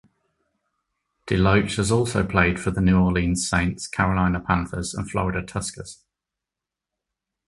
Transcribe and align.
Deloatch 1.27 1.75
has 1.75 1.91
also 1.91 2.25
played 2.25 2.59
for 2.59 2.71
the 2.71 2.81
New 2.81 2.99
Orleans 2.99 3.47
Saints, 3.47 3.85
Carolina 3.87 4.39
Panthers 4.39 4.95
and 4.95 5.07
Florida 5.07 5.43
Tuskers. 5.45 5.99